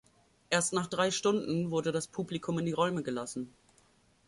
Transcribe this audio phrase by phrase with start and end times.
[0.49, 3.53] Erst nach drei Stunden wurde das Publikum in die Räume gelassen.